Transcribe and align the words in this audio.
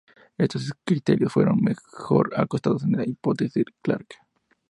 Estos 0.35 0.73
criterios 0.83 1.31
fueron 1.31 1.61
mejor 1.61 2.31
acotados 2.35 2.81
en 2.83 2.93
la 2.93 3.07
hipótesis 3.07 3.65
de 3.65 3.71
Clarke. 3.83 4.15